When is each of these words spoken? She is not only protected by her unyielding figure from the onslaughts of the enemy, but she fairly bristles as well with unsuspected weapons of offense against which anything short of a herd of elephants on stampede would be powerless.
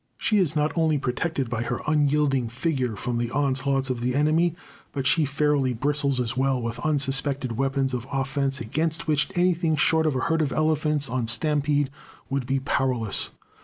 She 0.17 0.39
is 0.39 0.55
not 0.55 0.71
only 0.75 0.97
protected 0.97 1.47
by 1.47 1.61
her 1.61 1.79
unyielding 1.85 2.49
figure 2.49 2.95
from 2.95 3.19
the 3.19 3.29
onslaughts 3.29 3.91
of 3.91 4.01
the 4.01 4.15
enemy, 4.15 4.55
but 4.93 5.05
she 5.05 5.25
fairly 5.25 5.75
bristles 5.75 6.19
as 6.19 6.35
well 6.35 6.59
with 6.59 6.79
unsuspected 6.79 7.51
weapons 7.55 7.93
of 7.93 8.07
offense 8.11 8.59
against 8.59 9.05
which 9.07 9.29
anything 9.35 9.75
short 9.75 10.07
of 10.07 10.15
a 10.15 10.21
herd 10.21 10.41
of 10.41 10.51
elephants 10.51 11.07
on 11.07 11.27
stampede 11.27 11.91
would 12.31 12.47
be 12.47 12.59
powerless. 12.59 13.29